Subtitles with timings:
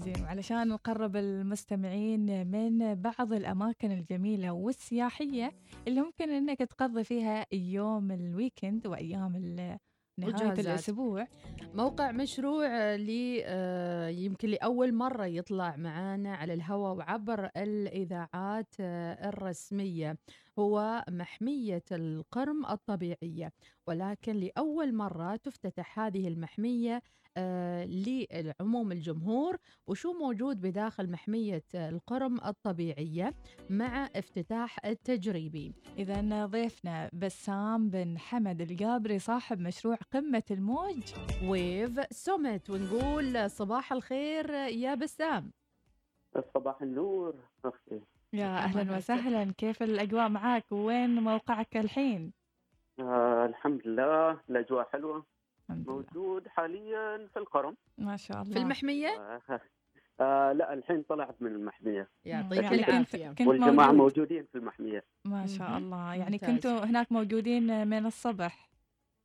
[0.00, 5.52] زين وعلشان نقرب المستمعين من بعض الأماكن الجميلة والسياحية
[5.88, 9.78] اللي ممكن إنك تقضي فيها يوم الويكند وأيام ال-
[10.18, 10.58] نهاية وإجازات.
[10.58, 11.26] الأسبوع
[11.74, 20.16] موقع مشروع لي آه، يمكن لأول مرة يطلع معانا على الهواء وعبر الإذاعات آه، الرسمية
[20.58, 23.52] هو محمية القرم الطبيعية
[23.86, 27.02] ولكن لأول مرة تفتتح هذه المحمية
[27.36, 33.34] آه، لعموم الجمهور وشو موجود بداخل محمية القرم الطبيعية
[33.70, 35.72] مع افتتاح التجريبي.
[35.98, 41.14] إذا ضيفنا بسام بن حمد القابري صاحب مشروع قمة الموج.
[41.44, 45.52] ويف سومت ونقول صباح الخير يا بسام.
[46.54, 47.34] صباح النور.
[47.64, 48.00] أختي
[48.32, 49.52] يا أهلاً وسهلا.
[49.58, 52.32] كيف الأجواء معاك وين موقعك الحين؟
[53.00, 54.40] آه الحمد لله.
[54.50, 55.24] الأجواء حلوة.
[55.70, 55.96] الحمد لله.
[55.96, 57.76] موجود حاليا في القرم.
[57.98, 58.52] ما شاء الله.
[58.52, 59.40] في المحمية؟ آه
[60.20, 62.08] آه لا الحين طلعت من المحمية.
[62.24, 65.04] يعطيك يعني كنت العافية موجود؟ موجودين في المحمية.
[65.24, 65.78] ما شاء.
[65.78, 66.14] الله.
[66.14, 66.38] يعني.
[66.38, 68.70] كنتوا هناك موجودين من الصبح.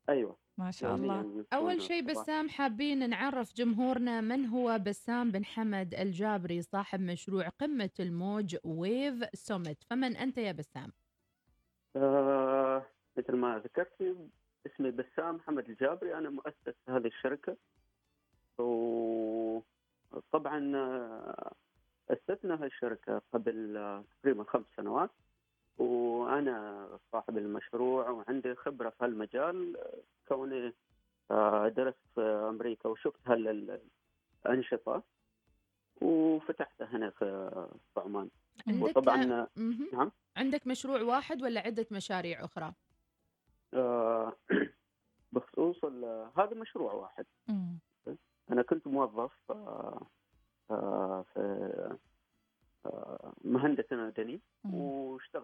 [0.09, 0.44] أيوه.
[0.57, 2.03] ما شاء يومياً الله يكون أول شيء.
[2.05, 9.23] بسام حابين نعرف جمهورنا من هو بسام بن حمد الجابري صاحب مشروع قمة الموج Wave
[9.33, 10.91] Summit فمن أنت يا بسام؟
[11.95, 12.85] آه
[13.17, 14.17] مثل ما ذكرت
[14.65, 17.57] اسمي بسام محمد الجابري أنا مؤسس هذه الشركة
[18.57, 19.65] وطبعا
[20.75, 21.51] آه،
[22.09, 25.09] أسسنا هالشركه قبل آه، تقريبا خمس سنوات
[25.77, 30.73] وأنا صاحب المشروع وعندي خبرة في هالمجال آه، كوني
[31.31, 35.03] آه، درست في أمريكا وشفت هالأنشطة
[36.01, 37.61] وفتحتها هنا في
[37.97, 38.29] عمان
[38.81, 39.89] وطبعا مهم.
[39.93, 40.11] نعم.
[40.37, 42.73] عندك مشروع واحد ولا عدة مشاريع أخرى؟
[43.73, 44.33] آه،
[45.31, 45.85] بخصوص
[46.37, 47.79] هذا مشروع واحد مم.
[48.51, 50.07] أنا كنت موظف آه،
[50.71, 51.39] آه، في
[52.85, 54.71] آه، مهندس مدني مم.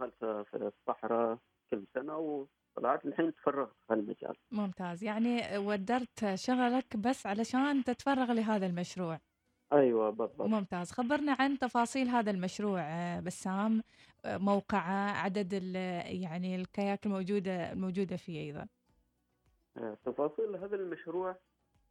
[0.06, 1.38] واشتغلت في الصحراء
[1.72, 4.36] كم سنة وطلعت الحين تفرغت في هالمجال.
[4.52, 5.04] ممتاز.
[5.04, 9.20] يعني ودرت شغلك بس علشان تتفرغ لهذا المشروع.
[9.74, 10.42] أيوه بالضبط.
[10.48, 10.92] ممتاز.
[10.92, 13.84] خبرنا عن تفاصيل هذا المشروع آه، بسام.
[14.26, 18.68] آه، موقعه عدد ال- يعني الكياك الموجودة الموجودة فيه أيضا.
[19.78, 21.36] آه، تفاصيل هذا المشروع.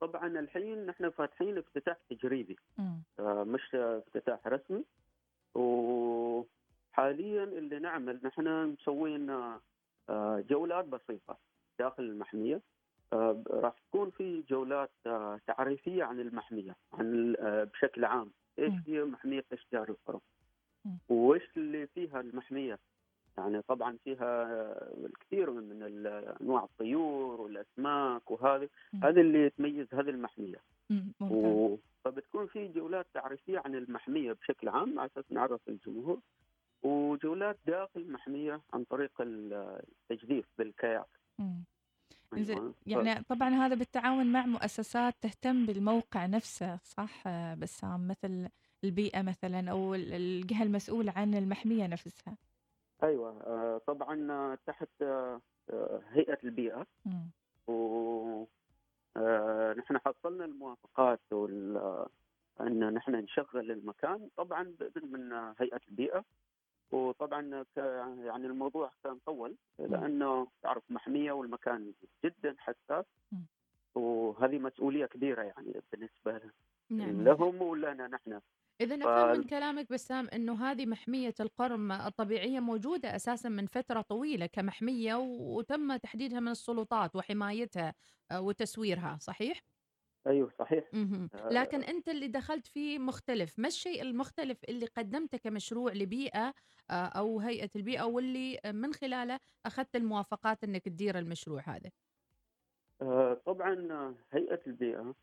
[0.01, 2.57] طبعا الحين نحن فاتحين افتتاح تجريبي.
[3.19, 4.85] آه، مش افتتاح رسمي.
[6.93, 9.31] وحاليا اللي نعمل نحن مسوين
[10.11, 11.39] آه، جولات بسيطة
[11.79, 12.61] داخل المحمية
[13.13, 17.37] آه، راح تكون في جولات آه، تعريفية عن المحمية عن
[17.73, 18.73] بشكل عام إيش.
[18.87, 20.21] هي محمية اشجار القرم.
[21.09, 22.79] وإيش اللي فيها المحمية
[23.39, 24.47] يعني طبعا فيها
[25.07, 26.07] الكثير من
[26.41, 28.69] أنواع الطيور والأسماك وهذه.
[29.03, 30.59] هذا اللي تميز هذه.
[31.21, 31.77] ممتاز و...
[32.05, 36.19] فبتكون في جولات تعريفية عن المحمية بشكل عام على أساس نعرف الجمهور
[36.83, 41.07] وجولات داخل المحميه عن طريق التجديف بالكاياك
[42.35, 42.75] أيوة.
[42.87, 48.49] يعني طبعا هذا بالتعاون مع مؤسسات تهتم بالموقع نفسه صح؟ بسام مثل
[48.85, 52.37] البيئة مثلا أو ال- الجهة المسؤولة عن المحمية نفسها.
[53.03, 53.43] أيوه.
[53.47, 55.41] آه، طبعا تحت آه،
[56.11, 56.87] هيئة البيئة.
[57.67, 58.45] و
[59.17, 61.77] آه، نحن حصلنا الموافقات وال
[62.61, 64.29] أن نحن نشغل المكان.
[64.37, 66.25] طبعا بإذن من هيئة البيئة.
[66.93, 67.65] وطبعا
[68.25, 71.93] يعني الموضوع كان طول لأنه تعرف محمية والمكان
[72.25, 73.05] جدا حساس.
[73.95, 76.41] وهذه مسؤولية كبيرة يعني بالنسبة
[76.91, 78.41] نعم لهم ولنا نحن
[78.81, 84.47] إذا أفهم من كلامك بسام أنه هذه محمية القرم الطبيعية موجودة أساسا من فترة طويلة
[84.47, 87.95] كمحمية وتم تحديدها من السلطات وحمايتها
[88.31, 89.61] آه، وتسويرها صحيح؟
[90.27, 91.29] أيوه صحيح مهم.
[91.35, 91.49] آه.
[91.49, 96.55] لكن أنت اللي دخلت فيه مختلف ما الشيء المختلف اللي قدمته كمشروع لبيئة
[96.91, 101.91] آه، أو هيئة البيئة واللي من خلاله أخذت الموافقات أنك تدير المشروع هذا
[103.03, 105.15] آه، طبعا هيئة البيئة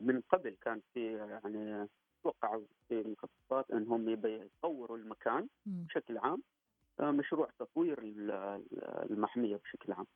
[0.00, 1.88] من قبل كان في يعني
[2.22, 5.48] توقعوا في المخططات إنهم يطوروا المكان.
[5.66, 6.42] بشكل عام
[7.00, 10.06] مشروع تطوير ال- ال- المحمية بشكل عام.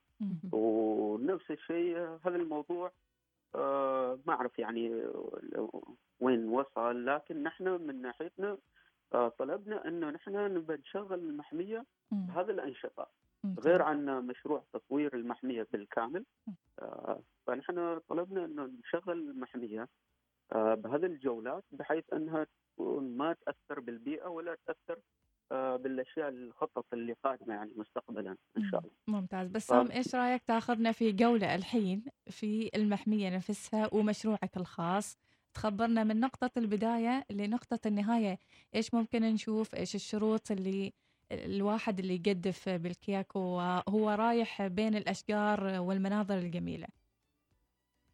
[0.52, 2.93] ونفس الشيء هذا الموضوع
[3.56, 5.03] آه، ما أعرف يعني
[6.20, 8.58] وين وصل لكن نحن من ناحيتنا
[9.14, 11.85] آه، طلبنا إنه نحن نبى نشغل المحمية.
[12.11, 13.06] بهذه الأنشطة
[13.44, 13.67] ممتاز.
[13.67, 16.25] غير عن مشروع تطوير المحمية بالكامل.
[16.79, 19.88] آه، فنحن طلبنا إنه نشغل المحمية
[20.53, 24.99] بهذه الجولات بحيث إنها تكون ما تأثر بالبيئة ولا تأثر
[25.50, 28.93] بالأشياء الخطط اللي قادمه يعني مستقبلا إن شاء الله.
[29.06, 29.48] ممتاز.
[29.48, 35.19] بسام إيش رأيك تاخذنا في جولة الحين في المحمية نفسها ومشروعك الخاص؟
[35.54, 38.38] تخبرنا من نقطة البداية لنقطة النهاية.
[38.75, 40.93] إيش ممكن نشوف؟ إيش الشروط اللي
[41.32, 46.87] الواحد اللي يقدف بالكياك وهو رايح بين الأشجار والمناظر الجميلة.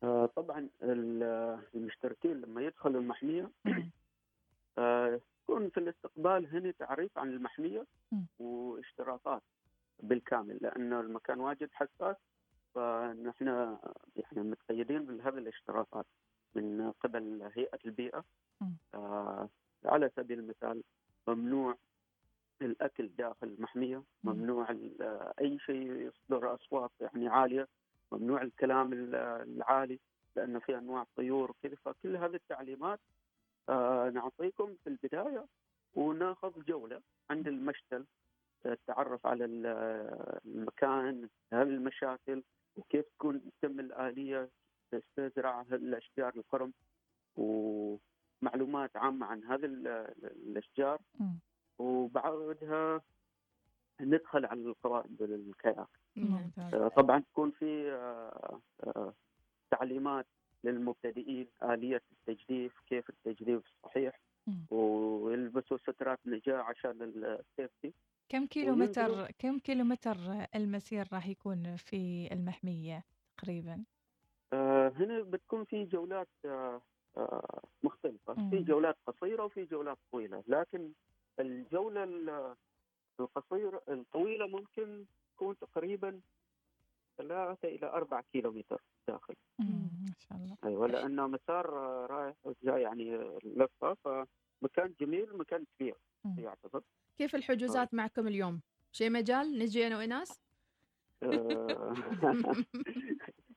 [0.02, 3.50] آه، طبعا ال- المشتركين لما يدخلوا المحمية
[5.52, 8.26] آه، يكون في الاستقبال هنا تعريف عن المحمية مم.
[8.38, 9.42] واشتراطات
[10.02, 12.16] بالكامل لأن المكان واجد حساس
[12.74, 13.46] فنحن
[14.16, 16.06] يعني متقيدين بهذه الاشتراطات
[16.54, 18.24] من قبل هيئة البيئة
[18.60, 18.72] مم.
[18.94, 19.48] آه،
[19.84, 20.82] على سبيل المثال
[21.28, 21.76] ممنوع
[22.62, 24.32] الأكل داخل المحمية مم.
[24.32, 25.02] ممنوع ال-
[25.40, 27.68] أي شيء يصدر أصوات يعني عالية
[28.12, 29.14] ممنوع الكلام ال-
[29.56, 29.98] العالي
[30.36, 33.31] لأن في أنواع طيور وكذا فكل هذه التعليمات آه،
[34.14, 35.46] نعطيكم في البداية
[35.94, 37.00] وناخذ جولة
[37.30, 38.04] عند المشتل
[38.66, 39.66] آه، التعرف على ال-
[40.46, 42.42] المكان هل المشاكل
[42.76, 44.50] وكيف تكون تتم الآلية
[45.16, 46.72] تزرع الأشجار القرم
[47.36, 49.86] ومعلومات عامة عن هذه ال-
[50.24, 50.98] الأشجار.
[51.20, 51.38] مم.
[51.78, 53.00] وبعدها
[54.00, 55.16] ندخل على القوائم
[56.74, 59.14] آه، طبعا تكون في آه، آه،
[59.70, 60.26] تعليمات
[60.64, 64.20] للمبتدئين آلية التجديف كيف التجديف الصحيح.
[64.70, 67.92] ويلبسوا سترات نجاة عشان السيفتي
[68.28, 70.16] كم كيلو متر كم كيلو متر
[70.54, 73.04] المسير راح يكون في المحمية
[73.36, 73.84] تقريبا؟
[74.52, 76.82] آه، هنا بتكون في جولات آه،
[77.16, 78.34] آه، مختلفة.
[78.34, 78.50] مم.
[78.50, 80.42] في جولات قصيرة وفي جولات طويلة.
[80.48, 80.92] لكن
[81.40, 82.54] الجولة ال-
[83.20, 85.04] القصيرة الطويلة ممكن
[85.36, 86.20] تكون تقريبا
[87.18, 89.34] ثلاثة إلى أربعة كيلو متر داخل.
[89.58, 90.56] ما شاء الله.
[90.64, 91.66] أيوه لأنه مسار
[92.10, 95.94] رايح وجاي يعني لفة فمكان جميل مكان كبير.
[96.38, 96.82] يعتبر.
[97.18, 98.60] كيف الحجوزات معكم اليوم؟
[98.92, 100.40] شيء مجال؟ نجي أنا وايناس؟
[101.22, 101.94] آه،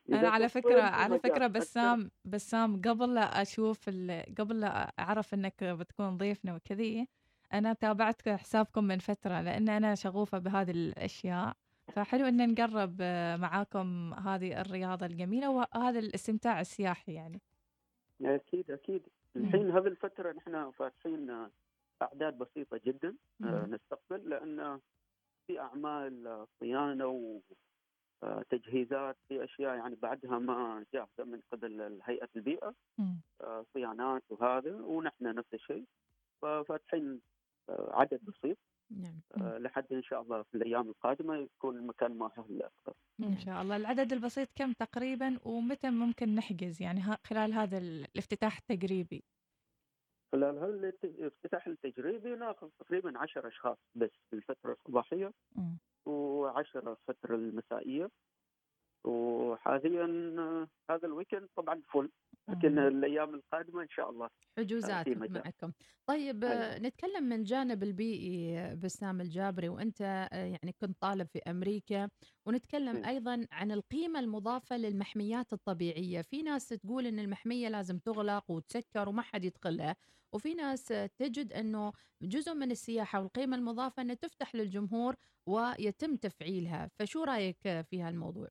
[0.09, 5.63] أنا على فكرة على فكرة بسام بسام قبل لا أشوف ال- قبل لا أعرف إنك
[5.63, 7.07] بتكون ضيفنا وكذي
[7.53, 11.53] أنا تابعت حسابكم من فترة لأن أنا شغوفة بهذه الأشياء.
[11.93, 17.41] فحلو إن نقرب آه، معاكم هذه الرياضة الجميلة وهذا الاستمتاع السياحي يعني.
[18.21, 19.01] أكيد أكيد.
[19.35, 21.51] الحين هذه الفترة نحن فاتحين آه،
[22.01, 23.65] أعداد بسيطة جدا آه،.
[23.65, 24.79] نستقبل لأن
[25.47, 27.41] في أعمال صيانة
[28.21, 32.73] وتجهيزات في أشياء يعني بعدها ما جاهزة من قبل هيئة البيئة
[33.73, 35.85] صيانات وهذا ونحن نفس الشيء.
[36.41, 37.21] ففاتحين
[37.69, 38.57] عدد بسيط.
[38.91, 39.21] نعم.
[39.37, 42.93] آه، لحد إن شاء الله في الأيام القادمة يكون المكان مؤهل أكثر.
[43.23, 43.75] إن شاء الله.
[43.75, 49.23] العدد البسيط كم تقريبا ومتى ممكن نحجز؟ يعني ها- خلال هذا ال- الافتتاح التقريبي.
[50.31, 55.77] خلال هذا الافتتاح التجريبي ناخذ تقريبا 10 أشخاص بس في الفترة الصباحية مم.
[56.09, 58.09] و10 الفترة المسائية.
[59.03, 62.09] وحاليا آه، هذا ال weekend طبعا full
[62.49, 62.79] لكن.
[62.79, 65.07] الأيام القادمة إن شاء الله حجوزات.
[65.09, 65.71] معكم
[66.07, 66.77] طيب آه، أيوة.
[66.77, 72.09] نتكلم من جانب البيئي آه، بسام الجابري وأنت آه، يعني كنت طالب في أمريكا
[72.45, 73.05] ونتكلم م.
[73.05, 79.21] أيضا عن القيمة المضافة للمحميات الطبيعية في ناس تقول إن المحمية لازم تغلق وتسكر وما
[79.21, 79.95] حد يدخلها
[80.33, 80.85] وفي ناس
[81.17, 81.91] تجد إنه
[82.21, 85.15] جزء من السياحة والقيمة المضافة إنها تفتح للجمهور
[85.45, 88.47] ويتم تفعيلها فشو رأيك في هالموضوع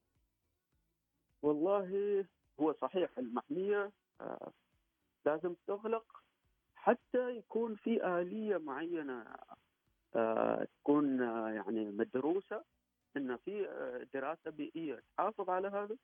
[1.42, 2.24] والله
[2.60, 4.52] هو صحيح المحمية آه،
[5.26, 6.22] لازم تغلق
[6.74, 9.24] حتى يكون في آلية معينة
[10.16, 12.64] آه، تكون آه، يعني مدروسة
[13.16, 13.68] إن في
[14.14, 15.96] دراسة بيئية تحافظ على هذا.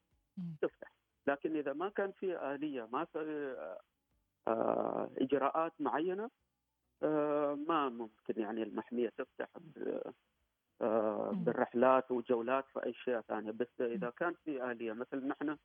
[0.62, 0.92] تفتح
[1.26, 3.56] لكن إذا ما كان في آلية ما في
[5.18, 6.30] إجراءات معينة
[7.68, 9.48] ما ممكن يعني المحمية تفتح.
[11.32, 15.56] بالرحلات وجولات في أشياء ثانية بس إذا كان في آلية مثل نحن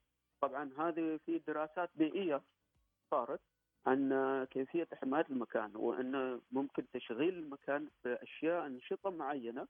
[0.48, 2.42] طبعا هذه في دراسات بيئية
[3.12, 3.40] صارت
[3.86, 4.10] عن
[4.52, 9.68] كيفية حماية المكان وأن ممكن تشغيل المكان بأشياء أنشطة معينة.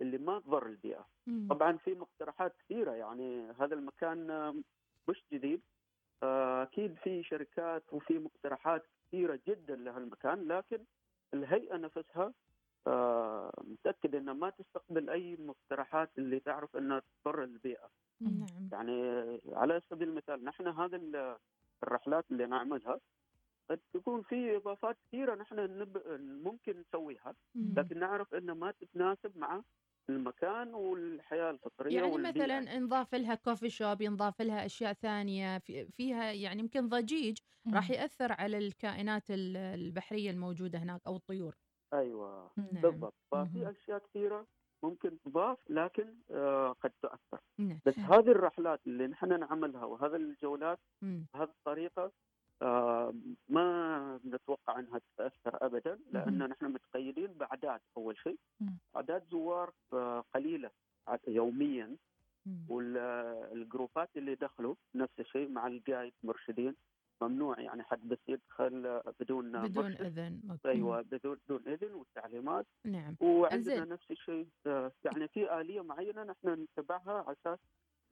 [0.00, 1.06] اللي ما تضر البيئة.
[1.50, 4.26] طبعا في مقترحات كثيرة يعني هذا المكان
[5.08, 5.60] مش جديد
[6.22, 10.78] آه، أكيد في شركات وفي مقترحات كثيرة جدا لهالمكان لكن
[11.34, 12.32] الهيئة نفسها
[13.64, 17.88] متاكد انها ما تستقبل أي مقترحات اللي تعرف انها تضر البيئة
[18.20, 18.92] نعم يعني
[19.52, 21.36] على سبيل المثال نحن هذا ال-
[21.82, 23.00] الرحلات اللي نعملها
[23.70, 26.02] قد تكون في إضافات كثيرة نحن نب...
[26.44, 27.34] ممكن نسويها.
[27.54, 29.62] لكن نعرف انها ما تتناسب مع
[30.10, 32.30] المكان والحياة الفطرية يعني والبيئة.
[32.44, 37.38] مثلا انضاف لها كوفي شوب ينضاف لها أشياء ثانية في فيها يعني يمكن ضجيج
[37.74, 37.94] راح مم.
[37.96, 41.54] يأثر على الكائنات ال- البحرية الموجودة هناك أو الطيور
[41.94, 42.82] أيوه نعم.
[42.82, 43.14] بالضبط.
[43.30, 44.46] ففي أشياء كثيرة
[44.82, 47.98] ممكن تضاف لكن آه قد تاثر نعم بس.
[47.98, 50.78] هذه الرحلات اللي نحن نعملها وهذه الجولات.
[51.02, 52.12] بهذه الطريقة
[52.62, 53.14] آه،
[53.48, 56.38] ما نتوقع أنها تتأثر ابدا لأن.
[56.48, 58.38] نحن متقيدين بأعداد أول شيء.
[58.96, 60.70] أعداد زوار آه، قليلة
[61.28, 61.96] يوميا.
[62.68, 66.74] والجروبات اللي دخلوا نفس الشيء مع القايد مرشدين
[67.22, 70.00] ممنوع يعني حد بس يدخل بدون بدون مرشد.
[70.00, 70.58] إذن.
[70.66, 73.88] أيوه بدون بدون إذن والتعليمات نعم وعندنا إنزين.
[73.88, 77.58] نفس الشيء آه، يعني في آلية معينة نحن نتبعها على أساس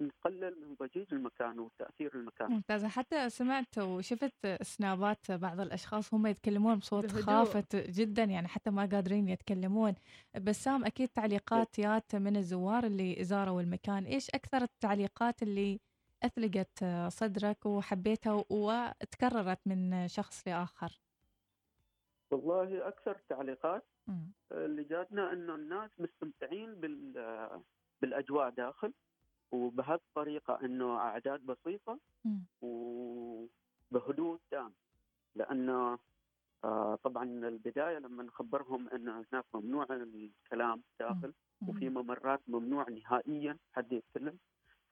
[0.00, 6.74] نقلل من ضجيج المكان وتأثير المكان ممتازة حتى سمعت وشفت سنابات بعض الأشخاص هم يتكلمون
[6.78, 7.22] بصوت بهدوء.
[7.22, 9.94] خافت جدا يعني حتى ما قادرين يتكلمون
[10.40, 15.80] بسام أكيد تعليقات يات من الزوار اللي زاروا المكان إيش أكثر التعليقات اللي
[16.22, 21.00] أثلقت صدرك وحبيتها وتكررت من شخص لآخر.
[22.30, 24.32] والله أكثر تعليقات مم.
[24.52, 27.12] اللي جاتنا إنه الناس مستمتعين بال
[28.00, 28.92] بالأجواء داخل
[30.64, 32.44] إنه أعداد بسيطة مم.
[32.62, 34.74] وبهدوء تام.
[35.34, 35.98] لأنه
[36.64, 41.34] آه، طبعا البداية لما نخبرهم ان هناك ممنوع الكلام داخل
[41.68, 44.38] وفي ممرات ممنوع نهائيا حد يتكلم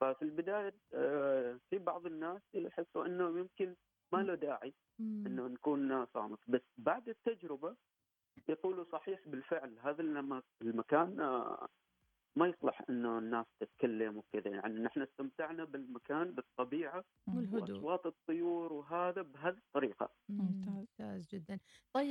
[0.01, 3.75] ففي البداية آه، في بعض الناس يحسوا إنه يمكن
[4.13, 4.73] ما له داعي.
[4.99, 7.75] إنه نكون صامت بس بعد التجربة
[8.49, 11.67] يقولوا صحيح بالفعل هذا الم- المكان آه،
[12.37, 17.03] ما يصلح إنه الناس تتكلم وكذا يعني نحن استمتعنا بالمكان بالطبيعة.
[17.27, 17.61] والهدوء.
[17.77, 20.75] وأصوات الطيور وهذا بهذه الطريقة مم، ممتاز.
[20.99, 21.59] ممتاز جدا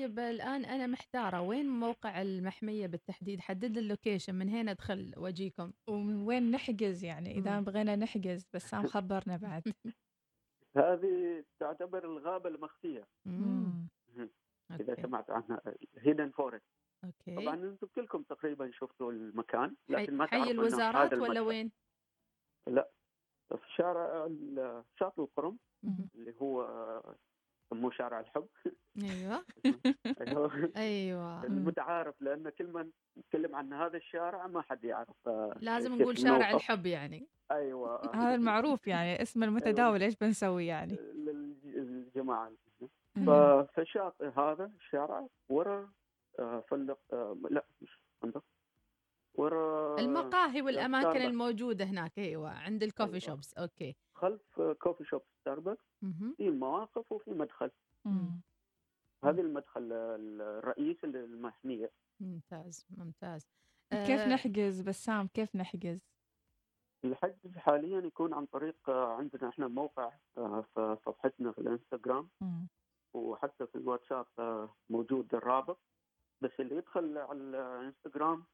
[0.04, 5.73] طيب الآن أنا محتارة وين موقع المحمية بالتحديد حدد لي اللوكيشن من هنا أدخل وأجيكم
[5.88, 7.64] ومن وين نحجز يعني إذا مم.
[7.64, 9.62] بغينا نحجز بسام خبرنا بعد
[10.76, 13.88] هذه تعتبر الغابة المخفية مم.
[14.70, 15.02] إذا okay.
[15.02, 15.62] سمعت عنها
[15.99, 16.64] hidden forest
[17.04, 21.46] okay طبعا أنتم كلكم تقريبا شفتوا المكان لكن ما حي الوزارات هذا ولا المكان.
[21.46, 21.73] وين؟
[22.66, 22.90] لا
[23.49, 24.30] في شارع
[25.00, 25.58] شاطئ القرم.
[26.14, 26.62] اللي هو
[27.73, 28.47] يسموه شارع الحب.
[29.02, 29.44] أيوه.
[30.76, 31.44] أيوه.
[31.44, 36.50] المتعارف لأن كل ما نتكلم عن هذا الشارع ما حد يعرف آه، لازم نقول شارع.
[36.50, 37.26] الحب يعني.
[37.50, 38.14] أيوه.
[38.14, 40.99] هذا المعروف يعني اسم المتداول إيش بنسوي يعني؟
[41.64, 42.52] للجماعة.
[43.78, 45.90] الشاطئ هذا الشارع ورا
[46.38, 48.44] آه، فندق آه، لا مش فندق.
[49.35, 51.26] ورا المقاهي والأماكن ستاربكس.
[51.26, 53.19] الموجودة هناك أيوه عند ال coffee أيوة.
[53.18, 55.85] shops okay خلف coffee shop ستاربكس.
[56.37, 57.71] في مواقف وفي مدخل
[58.05, 58.41] مم.
[59.25, 63.49] هذا المدخل الرئيسي للمحمية ممتاز ممتاز
[63.91, 66.00] كيف آه، نحجز بسام كيف نحجز
[67.05, 72.69] الحجز حاليا يكون عن طريق آه، عندنا إحنا موقع آه، في صفحتنا في الإنستغرام مم.
[73.14, 74.26] وحتى في الواتساب
[74.91, 75.79] موجود الرابط
[76.41, 78.45] بس اللي يدخل على الإنستغرام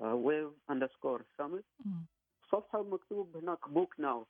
[0.00, 1.64] Wave underscore Summit.
[2.52, 4.26] صفحة مكتوب هناك book now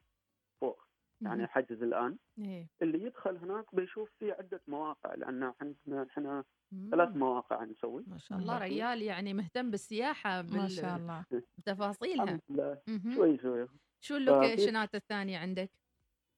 [0.61, 0.83] فوق
[1.21, 1.47] يعني.
[1.47, 2.66] حجز الآن إيه.
[2.83, 6.88] اللي يدخل هناك بيشوف في عدة مواقع لأن عندنا إحنا مم.
[6.90, 8.59] ثلاث مواقع نسوي ما شاء الله.
[8.59, 11.25] ريال يعني مهتم بالسياحة ما شاء الله
[11.59, 13.14] بتفاصيلها الحمد لله مهم.
[13.14, 13.69] شوي شوي
[14.00, 15.71] شو اللوكيشنات الثانية عندك؟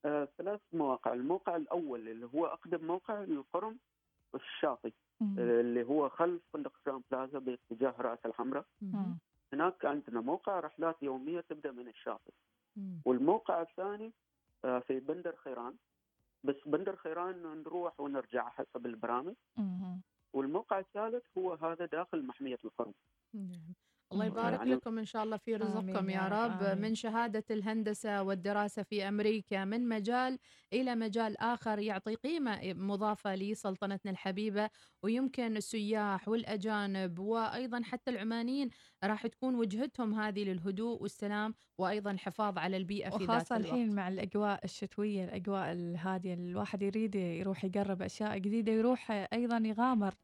[0.05, 3.79] آه، ثلاث مواقع الموقع الأول اللي هو أقدم موقع للقرم
[4.35, 4.93] الشاطئ
[5.39, 8.65] اللي هو خلف فندق جراند بلازا باتجاه رأس الحمراء.
[9.53, 12.33] هناك عندنا موقع رحلات يومية تبدأ من الشاطئ.
[13.05, 14.13] والموقع الثاني
[14.65, 15.75] آه، في بندر خيران
[16.45, 19.35] بس بندر خيران نروح ونرجع حسب البرامج.
[20.33, 22.95] والموقع الثالث هو هذا داخل محمية القرم
[23.35, 23.75] نعم.
[24.15, 24.27] الله.
[24.27, 26.83] يبارك يعني- لكم إن شاء الله في رزقكم يا رب، آمين.
[26.83, 30.39] من شهادة الهندسة والدراسة في أمريكا من مجال
[30.73, 34.71] إلى مجال آخر يعطي قيمة مضافة لسلطنتنا الحبيبة
[35.03, 38.69] ويمكن السياح والأجانب وأيضا حتى العمانيين
[39.05, 43.95] راح تكون وجهتهم هذه للهدوء والسلام وأيضا الحفاظ على البيئة في ذات وخاصة الوقت الحين
[43.95, 50.15] مع الأجواء الشتوية الأجواء الهادية الواحد يريد يروح يقرب أشياء جديدة يروح أيضا يغامر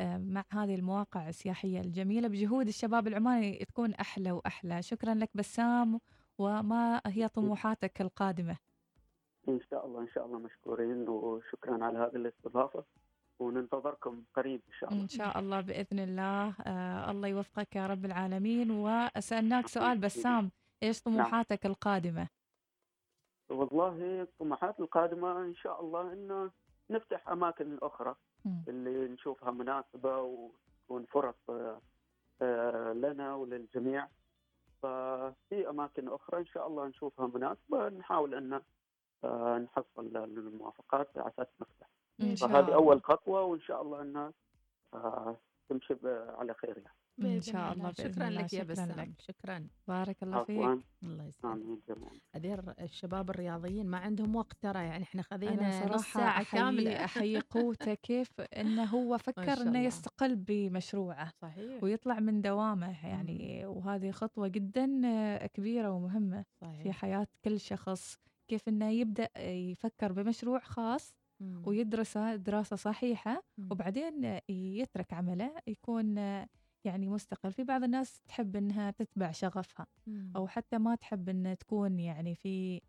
[0.00, 2.28] مع هذه المواقع السياحية الجميلة.
[2.28, 4.82] بجهود الشباب العماني تكون أحلى وأحلى.
[4.82, 6.00] شكرا لك بسام
[6.38, 8.56] وما هي طموحاتك القادمة؟
[9.48, 12.84] إن شاء الله إن شاء الله مشكورين وشكرا على هذه الاستضافة
[13.38, 15.02] وننتظركم قريب إن شاء الله.
[15.02, 16.54] إن شاء الله بإذن الله.
[16.66, 18.70] آه الله يوفقك يا رب العالمين.
[18.70, 20.50] وأسألناك سؤال بسام
[20.82, 22.28] إيش طموحاتك القادمة؟
[23.50, 26.50] والله الطموحات القادمة إن شاء الله إنه
[26.90, 28.10] نفتح أماكن أخرى.
[28.10, 28.27] مم.
[28.68, 31.34] اللي نشوفها مناسبة وتكون فرص
[32.42, 34.08] آه، لنا وللجميع.
[34.82, 38.60] ففي أماكن أخرى إن شاء الله نشوفها مناسبة نحاول أن
[39.24, 41.88] آه، نحصل الموافقات على أساس نفتح.
[42.18, 42.74] فهذه الله.
[42.74, 44.32] أول خطوة وإن شاء الله أنها
[44.94, 45.36] آه،
[45.68, 46.97] تمشي على خير يعني.
[47.18, 47.90] بإذن شاء الله.
[47.90, 48.90] بإذن شكرا الله، لك يا شكراً بسام.
[49.00, 49.10] لك.
[49.20, 49.68] شكرا.
[49.88, 50.58] بارك الله فيك.
[50.58, 51.78] عفوا الله يسلمك.
[52.34, 56.90] هذيل الشباب الرياضيين ما عندهم وقت ترى يعني إحنا خذينا ساعة أحيي كاملة.
[57.04, 59.78] أحيي قوته كيف إنه هو فكر الله.
[59.80, 61.82] يستقل بمشروعه صحيح.
[61.84, 66.96] ويطلع من دوامه يعني وهذه خطوة جدا آه، كبيرة ومهمة في صحيح.
[66.96, 68.18] حياة كل شخص.
[68.48, 71.14] كيف إنه يبدأ يفكر بمشروع خاص.
[71.66, 73.68] ويدرسه دراسة صحيحة مم.
[73.72, 76.14] وبعدين يترك عمله يكون
[76.84, 80.32] يعني مستقل في بعض الناس تحب إنها تتبع شغفها مم.
[80.36, 82.80] أو حتى ما تحب إن تكون يعني في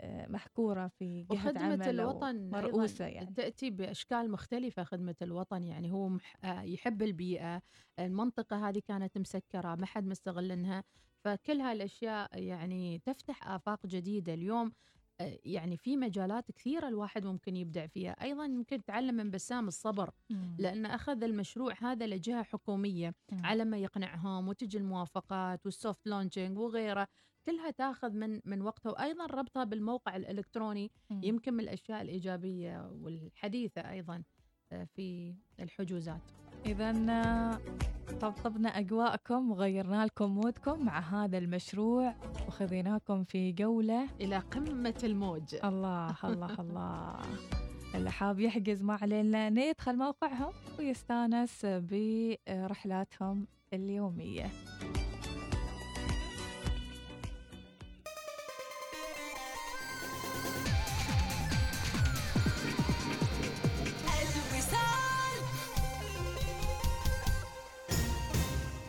[0.00, 5.64] آه، محكورة في جهة وخدمة عمل الوطن مرؤوسة أيضاً يعني تأتي بأشكال مختلفة خدمة الوطن
[5.64, 6.18] يعني هو.
[6.44, 7.62] آه، يحب البيئة
[7.98, 10.84] المنطقة هذه كانت مسكرة ما حد مستغلنها
[11.24, 14.72] فكل هالأشياء يعني تفتح آفاق جديدة اليوم
[15.44, 20.56] يعني في مجالات كثيرة الواحد ممكن يبدع فيها أيضا ممكن يتعلم من بسام الصبر مم.
[20.58, 23.14] لأن أخذ المشروع هذا لجهة حكومية.
[23.32, 27.06] على ما يقنعهم وتجي الموافقات وال soft launching وغيره
[27.46, 30.90] كلها تاخذ من من وقتها وأيضا ربطها بالموقع الإلكتروني.
[31.24, 34.24] يمكن من الأشياء الإيجابية والحديثة أيضا
[34.96, 36.20] في الحجوزات.
[36.66, 36.92] إذا
[38.20, 42.14] طبطبنا أجواءكم وغيرنا لكم مودكم مع هذا المشروع
[42.48, 45.54] وخذيناكم في جولة إلى قمة الموج.
[45.64, 47.16] الله الله الله.
[47.94, 54.50] اللي حاب يحجز ما علينا يدخل موقعهم ويستانس برحلاتهم اليومية.